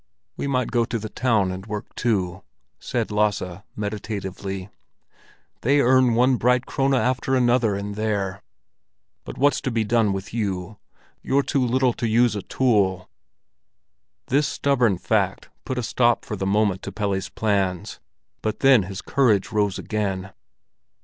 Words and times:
"We 0.35 0.47
might 0.47 0.71
go 0.71 0.83
to 0.83 0.97
the 0.97 1.09
town 1.09 1.51
and 1.51 1.67
work 1.67 1.93
too," 1.93 2.41
said 2.79 3.11
Lasse 3.11 3.61
meditatively. 3.75 4.71
"They 5.61 5.79
earn 5.79 6.15
one 6.15 6.37
bright 6.37 6.65
krone 6.65 6.95
after 6.95 7.35
another 7.35 7.75
in 7.75 7.91
there. 7.91 8.41
But 9.25 9.37
what's 9.37 9.61
to 9.61 9.69
be 9.69 9.83
done 9.83 10.11
with 10.11 10.33
you? 10.33 10.79
You're 11.21 11.43
too 11.43 11.63
little 11.63 11.93
to 11.93 12.07
use 12.07 12.35
a 12.35 12.41
tool." 12.41 13.11
This 14.25 14.47
stubborn 14.47 14.97
fact 14.97 15.49
put 15.65 15.77
a 15.77 15.83
stop 15.83 16.25
for 16.25 16.35
the 16.35 16.47
moment 16.47 16.81
to 16.81 16.91
Pelle's 16.91 17.29
plans; 17.29 17.99
but 18.41 18.61
then 18.61 18.81
his 18.81 19.03
courage 19.03 19.51
rose 19.51 19.77
again. 19.77 20.33